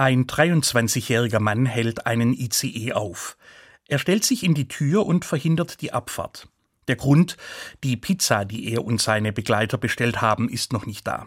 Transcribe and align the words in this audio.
Ein 0.00 0.26
23-jähriger 0.26 1.40
Mann 1.40 1.66
hält 1.66 2.06
einen 2.06 2.32
ICE 2.32 2.94
auf. 2.94 3.36
Er 3.86 3.98
stellt 3.98 4.24
sich 4.24 4.44
in 4.44 4.54
die 4.54 4.66
Tür 4.66 5.04
und 5.04 5.26
verhindert 5.26 5.82
die 5.82 5.92
Abfahrt. 5.92 6.48
Der 6.88 6.96
Grund, 6.96 7.36
die 7.84 7.98
Pizza, 7.98 8.46
die 8.46 8.72
er 8.72 8.82
und 8.82 8.98
seine 8.98 9.30
Begleiter 9.30 9.76
bestellt 9.76 10.22
haben, 10.22 10.48
ist 10.48 10.72
noch 10.72 10.86
nicht 10.86 11.06
da. 11.06 11.26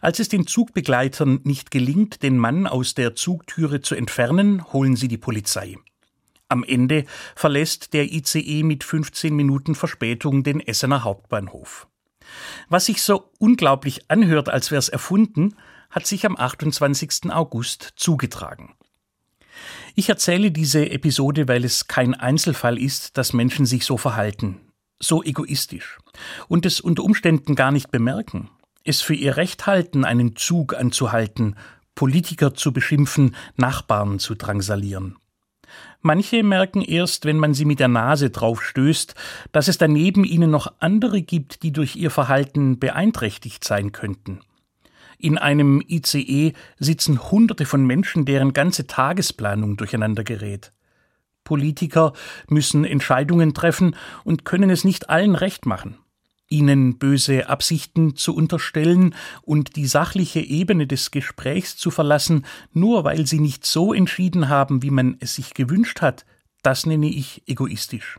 Als 0.00 0.20
es 0.20 0.30
den 0.30 0.46
Zugbegleitern 0.46 1.40
nicht 1.44 1.70
gelingt, 1.70 2.22
den 2.22 2.38
Mann 2.38 2.66
aus 2.66 2.94
der 2.94 3.14
Zugtüre 3.14 3.82
zu 3.82 3.94
entfernen, 3.94 4.72
holen 4.72 4.96
sie 4.96 5.08
die 5.08 5.18
Polizei. 5.18 5.76
Am 6.48 6.64
Ende 6.64 7.04
verlässt 7.36 7.92
der 7.92 8.10
ICE 8.10 8.62
mit 8.62 8.84
15 8.84 9.36
Minuten 9.36 9.74
Verspätung 9.74 10.44
den 10.44 10.60
Essener 10.60 11.04
Hauptbahnhof. 11.04 11.88
Was 12.70 12.86
sich 12.86 13.02
so 13.02 13.30
unglaublich 13.38 14.10
anhört, 14.10 14.48
als 14.48 14.70
wäre 14.70 14.78
es 14.78 14.88
erfunden, 14.88 15.54
hat 15.92 16.06
sich 16.06 16.26
am 16.26 16.36
28. 16.36 17.30
August 17.30 17.92
zugetragen. 17.96 18.74
Ich 19.94 20.08
erzähle 20.08 20.50
diese 20.50 20.90
Episode, 20.90 21.46
weil 21.46 21.64
es 21.64 21.86
kein 21.86 22.14
Einzelfall 22.14 22.78
ist, 22.78 23.18
dass 23.18 23.34
Menschen 23.34 23.66
sich 23.66 23.84
so 23.84 23.98
verhalten, 23.98 24.60
so 24.98 25.22
egoistisch 25.22 25.98
und 26.48 26.64
es 26.66 26.80
unter 26.80 27.04
Umständen 27.04 27.54
gar 27.54 27.70
nicht 27.70 27.90
bemerken, 27.90 28.48
es 28.84 29.02
für 29.02 29.14
ihr 29.14 29.36
Recht 29.36 29.66
halten, 29.66 30.04
einen 30.04 30.34
Zug 30.34 30.74
anzuhalten, 30.74 31.56
Politiker 31.94 32.54
zu 32.54 32.72
beschimpfen, 32.72 33.36
Nachbarn 33.56 34.18
zu 34.18 34.34
drangsalieren. 34.34 35.16
Manche 36.00 36.42
merken 36.42 36.80
erst, 36.80 37.26
wenn 37.26 37.38
man 37.38 37.52
sie 37.54 37.66
mit 37.66 37.80
der 37.80 37.88
Nase 37.88 38.30
drauf 38.30 38.62
stößt, 38.62 39.14
dass 39.52 39.68
es 39.68 39.78
daneben 39.78 40.24
ihnen 40.24 40.50
noch 40.50 40.72
andere 40.80 41.22
gibt, 41.22 41.62
die 41.62 41.72
durch 41.72 41.96
ihr 41.96 42.10
Verhalten 42.10 42.78
beeinträchtigt 42.78 43.62
sein 43.62 43.92
könnten. 43.92 44.40
In 45.22 45.38
einem 45.38 45.80
ICE 45.86 46.52
sitzen 46.80 47.30
Hunderte 47.30 47.64
von 47.64 47.86
Menschen, 47.86 48.24
deren 48.24 48.52
ganze 48.52 48.88
Tagesplanung 48.88 49.76
durcheinander 49.76 50.24
gerät. 50.24 50.72
Politiker 51.44 52.12
müssen 52.48 52.84
Entscheidungen 52.84 53.54
treffen 53.54 53.94
und 54.24 54.44
können 54.44 54.68
es 54.68 54.82
nicht 54.82 55.10
allen 55.10 55.36
recht 55.36 55.64
machen. 55.64 55.96
Ihnen 56.48 56.98
böse 56.98 57.48
Absichten 57.48 58.16
zu 58.16 58.34
unterstellen 58.34 59.14
und 59.42 59.76
die 59.76 59.86
sachliche 59.86 60.40
Ebene 60.40 60.88
des 60.88 61.12
Gesprächs 61.12 61.76
zu 61.76 61.92
verlassen, 61.92 62.44
nur 62.72 63.04
weil 63.04 63.24
sie 63.24 63.38
nicht 63.38 63.64
so 63.64 63.94
entschieden 63.94 64.48
haben, 64.48 64.82
wie 64.82 64.90
man 64.90 65.18
es 65.20 65.36
sich 65.36 65.54
gewünscht 65.54 66.00
hat, 66.00 66.26
das 66.62 66.84
nenne 66.84 67.08
ich 67.08 67.44
egoistisch. 67.46 68.18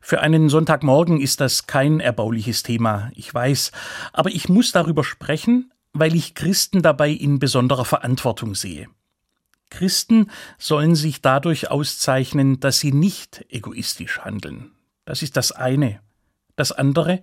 Für 0.00 0.20
einen 0.20 0.48
Sonntagmorgen 0.48 1.20
ist 1.20 1.40
das 1.40 1.66
kein 1.66 2.00
erbauliches 2.00 2.62
Thema, 2.62 3.10
ich 3.14 3.32
weiß, 3.32 3.72
aber 4.12 4.30
ich 4.30 4.48
muss 4.48 4.72
darüber 4.72 5.04
sprechen, 5.04 5.72
weil 5.92 6.14
ich 6.14 6.34
Christen 6.34 6.82
dabei 6.82 7.10
in 7.10 7.38
besonderer 7.38 7.84
Verantwortung 7.84 8.54
sehe. 8.54 8.88
Christen 9.70 10.30
sollen 10.58 10.94
sich 10.94 11.22
dadurch 11.22 11.70
auszeichnen, 11.70 12.60
dass 12.60 12.78
sie 12.78 12.92
nicht 12.92 13.44
egoistisch 13.48 14.20
handeln. 14.20 14.70
Das 15.04 15.22
ist 15.22 15.36
das 15.36 15.52
eine. 15.52 16.00
Das 16.56 16.72
andere, 16.72 17.20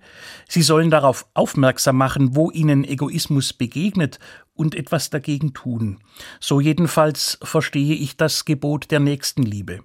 sie 0.48 0.62
sollen 0.62 0.90
darauf 0.90 1.26
aufmerksam 1.34 1.96
machen, 1.96 2.36
wo 2.36 2.52
ihnen 2.52 2.84
Egoismus 2.84 3.52
begegnet 3.52 4.20
und 4.54 4.76
etwas 4.76 5.10
dagegen 5.10 5.52
tun. 5.54 5.98
So 6.38 6.60
jedenfalls 6.60 7.38
verstehe 7.42 7.96
ich 7.96 8.16
das 8.16 8.44
Gebot 8.44 8.92
der 8.92 9.00
Nächstenliebe. 9.00 9.80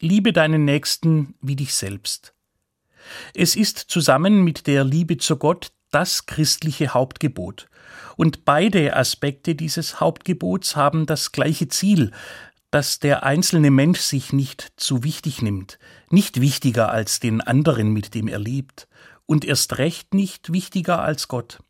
Liebe 0.00 0.34
deinen 0.34 0.66
Nächsten 0.66 1.36
wie 1.40 1.56
dich 1.56 1.72
selbst. 1.74 2.34
Es 3.32 3.56
ist 3.56 3.78
zusammen 3.78 4.44
mit 4.44 4.66
der 4.66 4.84
Liebe 4.84 5.16
zu 5.16 5.38
Gott 5.38 5.72
das 5.90 6.26
christliche 6.26 6.92
Hauptgebot. 6.92 7.68
Und 8.18 8.44
beide 8.44 8.94
Aspekte 8.94 9.54
dieses 9.54 9.98
Hauptgebots 9.98 10.76
haben 10.76 11.06
das 11.06 11.32
gleiche 11.32 11.68
Ziel, 11.68 12.10
dass 12.70 12.98
der 12.98 13.22
einzelne 13.22 13.70
Mensch 13.70 14.00
sich 14.00 14.34
nicht 14.34 14.70
zu 14.76 15.02
wichtig 15.02 15.40
nimmt, 15.40 15.78
nicht 16.10 16.42
wichtiger 16.42 16.90
als 16.90 17.18
den 17.18 17.40
anderen, 17.40 17.94
mit 17.94 18.14
dem 18.14 18.28
er 18.28 18.38
lebt, 18.38 18.88
und 19.24 19.46
erst 19.46 19.78
recht 19.78 20.12
nicht 20.12 20.52
wichtiger 20.52 21.00
als 21.00 21.26
Gott. 21.26 21.60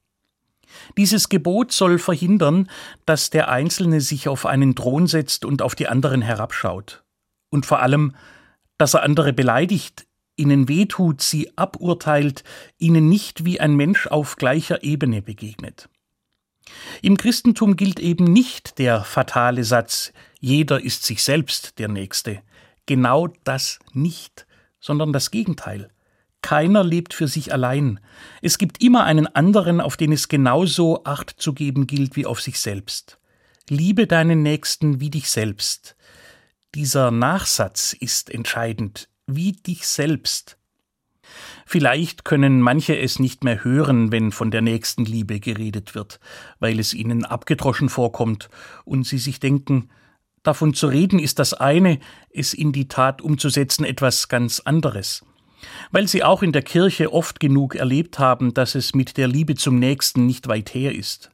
Dieses 0.96 1.28
Gebot 1.28 1.70
soll 1.70 2.00
verhindern, 2.00 2.68
dass 3.04 3.30
der 3.30 3.50
Einzelne 3.50 4.00
sich 4.00 4.26
auf 4.26 4.46
einen 4.46 4.74
Thron 4.74 5.06
setzt 5.06 5.44
und 5.44 5.62
auf 5.62 5.76
die 5.76 5.86
anderen 5.86 6.22
herabschaut 6.22 7.04
und 7.56 7.66
vor 7.66 7.80
allem, 7.80 8.14
dass 8.78 8.94
er 8.94 9.02
andere 9.02 9.32
beleidigt, 9.32 10.06
ihnen 10.36 10.68
wehtut, 10.68 11.22
sie 11.22 11.56
aburteilt, 11.56 12.44
ihnen 12.78 13.08
nicht 13.08 13.46
wie 13.46 13.58
ein 13.58 13.74
Mensch 13.74 14.06
auf 14.06 14.36
gleicher 14.36 14.84
Ebene 14.84 15.22
begegnet. 15.22 15.88
Im 17.00 17.16
Christentum 17.16 17.76
gilt 17.76 17.98
eben 17.98 18.24
nicht 18.24 18.78
der 18.78 19.02
fatale 19.02 19.64
Satz, 19.64 20.12
jeder 20.38 20.84
ist 20.84 21.04
sich 21.04 21.22
selbst 21.24 21.78
der 21.78 21.88
Nächste. 21.88 22.42
Genau 22.84 23.28
das 23.44 23.78
nicht, 23.94 24.46
sondern 24.78 25.12
das 25.12 25.30
Gegenteil. 25.30 25.88
Keiner 26.42 26.84
lebt 26.84 27.14
für 27.14 27.26
sich 27.26 27.52
allein. 27.52 28.00
Es 28.42 28.58
gibt 28.58 28.82
immer 28.82 29.04
einen 29.04 29.26
anderen, 29.28 29.80
auf 29.80 29.96
den 29.96 30.12
es 30.12 30.28
genauso 30.28 31.04
Acht 31.04 31.30
zu 31.38 31.54
geben 31.54 31.86
gilt 31.86 32.16
wie 32.16 32.26
auf 32.26 32.42
sich 32.42 32.60
selbst. 32.60 33.18
Liebe 33.68 34.06
deinen 34.06 34.42
Nächsten 34.42 35.00
wie 35.00 35.10
dich 35.10 35.30
selbst. 35.30 35.95
Dieser 36.74 37.10
Nachsatz 37.10 37.94
ist 37.98 38.30
entscheidend, 38.30 39.08
wie 39.26 39.52
dich 39.52 39.86
selbst. 39.86 40.58
Vielleicht 41.64 42.24
können 42.24 42.60
manche 42.60 42.98
es 42.98 43.18
nicht 43.18 43.42
mehr 43.42 43.64
hören, 43.64 44.12
wenn 44.12 44.30
von 44.30 44.50
der 44.50 44.62
nächsten 44.62 45.04
Liebe 45.04 45.40
geredet 45.40 45.94
wird, 45.94 46.20
weil 46.60 46.78
es 46.78 46.94
ihnen 46.94 47.24
abgedroschen 47.24 47.88
vorkommt 47.88 48.48
und 48.84 49.04
sie 49.04 49.18
sich 49.18 49.40
denken, 49.40 49.90
davon 50.42 50.74
zu 50.74 50.86
reden 50.86 51.18
ist 51.18 51.38
das 51.38 51.54
eine, 51.54 51.98
es 52.30 52.54
in 52.54 52.72
die 52.72 52.88
Tat 52.88 53.20
umzusetzen 53.20 53.84
etwas 53.84 54.28
ganz 54.28 54.60
anderes. 54.60 55.24
Weil 55.90 56.06
sie 56.06 56.22
auch 56.22 56.42
in 56.42 56.52
der 56.52 56.62
Kirche 56.62 57.12
oft 57.12 57.40
genug 57.40 57.74
erlebt 57.74 58.18
haben, 58.18 58.54
dass 58.54 58.74
es 58.76 58.94
mit 58.94 59.16
der 59.16 59.26
Liebe 59.26 59.56
zum 59.56 59.78
Nächsten 59.78 60.26
nicht 60.26 60.46
weit 60.46 60.74
her 60.74 60.94
ist. 60.94 61.32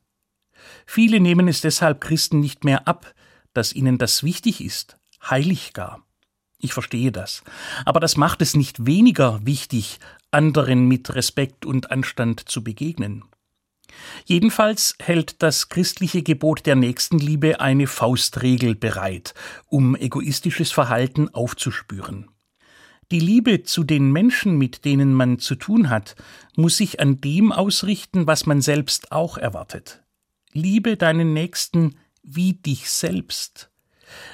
Viele 0.87 1.21
nehmen 1.21 1.49
es 1.49 1.61
deshalb 1.61 2.01
Christen 2.01 2.41
nicht 2.41 2.65
mehr 2.65 2.89
ab, 2.89 3.13
dass 3.53 3.75
ihnen 3.75 3.99
das 3.99 4.23
wichtig 4.23 4.65
ist 4.65 4.97
heilig 5.29 5.73
gar. 5.73 6.05
Ich 6.59 6.73
verstehe 6.73 7.13
das. 7.13 7.43
Aber 7.85 8.01
das 8.01 8.17
macht 8.17 8.41
es 8.41 8.55
nicht 8.55 8.87
weniger 8.87 9.45
wichtig, 9.45 9.99
anderen 10.31 10.87
mit 10.87 11.15
Respekt 11.15 11.67
und 11.67 11.91
Anstand 11.91 12.49
zu 12.49 12.63
begegnen. 12.63 13.25
Jedenfalls 14.25 14.97
hält 15.01 15.43
das 15.43 15.69
christliche 15.69 16.23
Gebot 16.23 16.65
der 16.65 16.77
Nächstenliebe 16.77 17.61
eine 17.61 17.87
Faustregel 17.87 18.75
bereit, 18.75 19.35
um 19.67 19.97
egoistisches 19.97 20.71
Verhalten 20.73 21.29
aufzuspüren. 21.29 22.29
Die 23.11 23.21
Liebe 23.21 23.65
zu 23.65 23.85
den 23.85 24.11
Menschen, 24.11 24.57
mit 24.57 24.85
denen 24.87 25.13
man 25.13 25.39
zu 25.39 25.55
tun 25.55 25.91
hat, 25.91 26.17
muss 26.57 26.79
sich 26.79 27.01
an 27.01 27.21
dem 27.21 27.53
ausrichten, 27.53 28.27
was 28.27 28.47
man 28.47 28.63
selbst 28.63 29.13
auch 29.13 29.37
erwartet. 29.37 30.03
Liebe 30.53 30.97
deinen 30.97 31.35
Nächsten 31.35 31.97
wie 32.23 32.55
dich 32.55 32.91
selbst. 32.91 33.72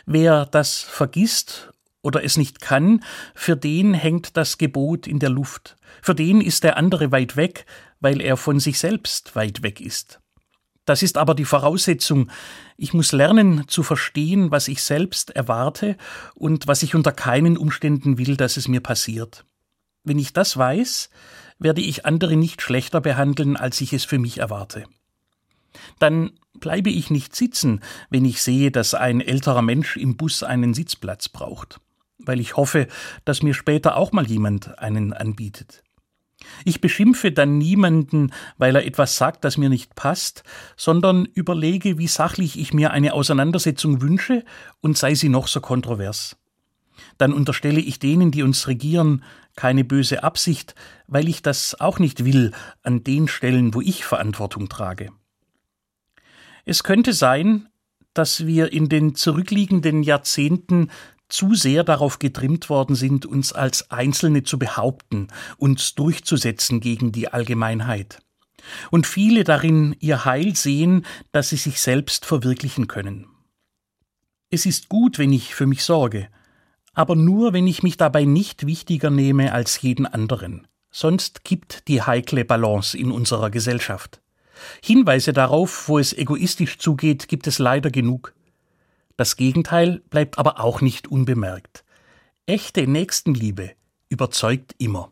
Wer 0.06 0.46
das 0.46 0.80
vergisst 0.80 1.72
oder 2.02 2.24
es 2.24 2.36
nicht 2.36 2.60
kann, 2.60 3.04
für 3.34 3.56
den 3.56 3.94
hängt 3.94 4.36
das 4.36 4.58
Gebot 4.58 5.06
in 5.06 5.18
der 5.18 5.30
Luft. 5.30 5.76
Für 6.02 6.14
den 6.14 6.40
ist 6.40 6.64
der 6.64 6.76
andere 6.76 7.12
weit 7.12 7.36
weg, 7.36 7.66
weil 8.00 8.20
er 8.20 8.36
von 8.36 8.60
sich 8.60 8.78
selbst 8.78 9.34
weit 9.36 9.62
weg 9.62 9.80
ist. 9.80 10.20
Das 10.84 11.02
ist 11.02 11.18
aber 11.18 11.34
die 11.34 11.44
Voraussetzung. 11.44 12.30
Ich 12.78 12.94
muss 12.94 13.12
lernen 13.12 13.68
zu 13.68 13.82
verstehen, 13.82 14.50
was 14.50 14.68
ich 14.68 14.82
selbst 14.82 15.30
erwarte 15.30 15.98
und 16.34 16.66
was 16.66 16.82
ich 16.82 16.94
unter 16.94 17.12
keinen 17.12 17.58
Umständen 17.58 18.16
will, 18.16 18.38
dass 18.38 18.56
es 18.56 18.68
mir 18.68 18.80
passiert. 18.80 19.44
Wenn 20.04 20.18
ich 20.18 20.32
das 20.32 20.56
weiß, 20.56 21.10
werde 21.58 21.82
ich 21.82 22.06
andere 22.06 22.36
nicht 22.36 22.62
schlechter 22.62 23.02
behandeln, 23.02 23.56
als 23.56 23.80
ich 23.82 23.92
es 23.92 24.06
für 24.06 24.18
mich 24.18 24.38
erwarte. 24.38 24.84
Dann 25.98 26.32
bleibe 26.58 26.90
ich 26.90 27.10
nicht 27.10 27.36
sitzen, 27.36 27.80
wenn 28.10 28.24
ich 28.24 28.42
sehe, 28.42 28.70
dass 28.70 28.94
ein 28.94 29.20
älterer 29.20 29.62
Mensch 29.62 29.96
im 29.96 30.16
Bus 30.16 30.42
einen 30.42 30.74
Sitzplatz 30.74 31.28
braucht, 31.28 31.80
weil 32.18 32.40
ich 32.40 32.56
hoffe, 32.56 32.88
dass 33.24 33.42
mir 33.42 33.54
später 33.54 33.96
auch 33.96 34.12
mal 34.12 34.26
jemand 34.26 34.78
einen 34.78 35.12
anbietet. 35.12 35.82
Ich 36.64 36.80
beschimpfe 36.80 37.32
dann 37.32 37.58
niemanden, 37.58 38.32
weil 38.58 38.76
er 38.76 38.86
etwas 38.86 39.16
sagt, 39.16 39.44
das 39.44 39.56
mir 39.56 39.68
nicht 39.68 39.94
passt, 39.96 40.44
sondern 40.76 41.24
überlege, 41.24 41.98
wie 41.98 42.06
sachlich 42.06 42.58
ich 42.58 42.72
mir 42.72 42.92
eine 42.92 43.12
Auseinandersetzung 43.12 44.00
wünsche 44.00 44.44
und 44.80 44.96
sei 44.96 45.14
sie 45.14 45.28
noch 45.28 45.48
so 45.48 45.60
kontrovers. 45.60 46.36
Dann 47.16 47.32
unterstelle 47.32 47.80
ich 47.80 47.98
denen, 47.98 48.30
die 48.30 48.42
uns 48.42 48.68
regieren, 48.68 49.24
keine 49.56 49.84
böse 49.84 50.22
Absicht, 50.22 50.76
weil 51.08 51.28
ich 51.28 51.42
das 51.42 51.80
auch 51.80 51.98
nicht 51.98 52.24
will 52.24 52.52
an 52.82 53.02
den 53.02 53.26
Stellen, 53.26 53.74
wo 53.74 53.80
ich 53.80 54.04
Verantwortung 54.04 54.68
trage. 54.68 55.10
Es 56.68 56.82
könnte 56.82 57.14
sein, 57.14 57.66
dass 58.12 58.46
wir 58.46 58.74
in 58.74 58.90
den 58.90 59.14
zurückliegenden 59.14 60.02
Jahrzehnten 60.02 60.90
zu 61.26 61.54
sehr 61.54 61.82
darauf 61.82 62.18
getrimmt 62.18 62.68
worden 62.68 62.94
sind, 62.94 63.24
uns 63.24 63.54
als 63.54 63.90
Einzelne 63.90 64.42
zu 64.42 64.58
behaupten, 64.58 65.28
uns 65.56 65.94
durchzusetzen 65.94 66.80
gegen 66.80 67.10
die 67.10 67.28
Allgemeinheit. 67.28 68.18
und 68.90 69.06
viele 69.06 69.44
darin 69.44 69.96
ihr 69.98 70.26
Heil 70.26 70.54
sehen, 70.56 71.06
dass 71.32 71.48
sie 71.48 71.56
sich 71.56 71.80
selbst 71.80 72.26
verwirklichen 72.26 72.86
können. 72.86 73.28
Es 74.50 74.66
ist 74.66 74.90
gut, 74.90 75.18
wenn 75.18 75.32
ich 75.32 75.54
für 75.54 75.64
mich 75.64 75.82
sorge, 75.82 76.28
aber 76.92 77.16
nur, 77.16 77.54
wenn 77.54 77.66
ich 77.66 77.82
mich 77.82 77.96
dabei 77.96 78.26
nicht 78.26 78.66
wichtiger 78.66 79.08
nehme 79.08 79.54
als 79.54 79.80
jeden 79.80 80.04
anderen. 80.04 80.66
Sonst 80.90 81.44
kippt 81.44 81.88
die 81.88 82.02
heikle 82.02 82.44
Balance 82.44 82.98
in 82.98 83.10
unserer 83.10 83.48
Gesellschaft. 83.48 84.20
Hinweise 84.82 85.32
darauf, 85.32 85.88
wo 85.88 85.98
es 85.98 86.12
egoistisch 86.12 86.78
zugeht, 86.78 87.28
gibt 87.28 87.46
es 87.46 87.58
leider 87.58 87.90
genug. 87.90 88.34
Das 89.16 89.36
Gegenteil 89.36 90.02
bleibt 90.10 90.38
aber 90.38 90.60
auch 90.60 90.80
nicht 90.80 91.08
unbemerkt. 91.08 91.84
Echte 92.46 92.86
Nächstenliebe 92.86 93.72
überzeugt 94.08 94.74
immer. 94.78 95.06